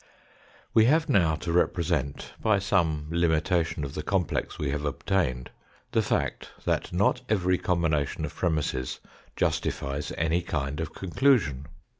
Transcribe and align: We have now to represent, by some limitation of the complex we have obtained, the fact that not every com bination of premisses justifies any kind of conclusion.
We 0.73 0.85
have 0.85 1.09
now 1.09 1.35
to 1.35 1.51
represent, 1.53 2.33
by 2.41 2.57
some 2.57 3.05
limitation 3.11 3.83
of 3.83 3.93
the 3.93 4.01
complex 4.01 4.57
we 4.57 4.71
have 4.71 4.83
obtained, 4.83 5.51
the 5.91 6.01
fact 6.01 6.49
that 6.65 6.91
not 6.91 7.21
every 7.29 7.59
com 7.59 7.83
bination 7.83 8.25
of 8.25 8.33
premisses 8.35 8.97
justifies 9.35 10.11
any 10.17 10.41
kind 10.41 10.79
of 10.79 10.95
conclusion. 10.95 11.67